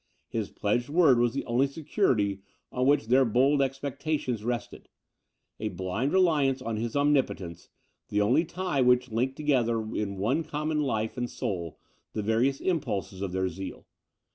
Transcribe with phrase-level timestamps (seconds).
[0.29, 4.89] His pledged word was the only security on which their bold expectations rested;
[5.59, 7.69] a blind reliance on his omnipotence,
[8.09, 11.77] the only tie which linked together in one common life and soul
[12.13, 13.85] the various impulses of their zeal.